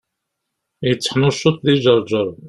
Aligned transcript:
Yetteḥnuccuḍ 0.87 1.55
di 1.65 1.75
Ǧerǧer. 1.83 2.27